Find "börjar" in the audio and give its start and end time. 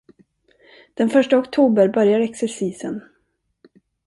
1.87-2.19